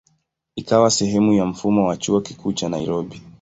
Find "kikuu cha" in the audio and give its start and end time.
2.21-2.69